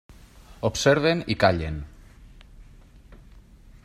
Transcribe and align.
Observen 0.69 1.21
i 1.35 1.37
callen. 1.43 1.77